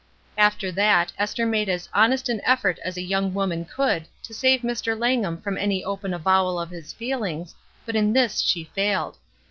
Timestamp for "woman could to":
3.35-4.33